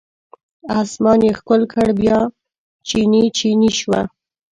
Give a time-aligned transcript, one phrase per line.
[0.81, 2.19] اسمان یې ښکل کړ بیا
[2.87, 4.01] چینې، چینې شوه